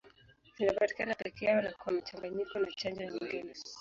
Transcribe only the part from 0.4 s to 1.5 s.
Zinapatikana peke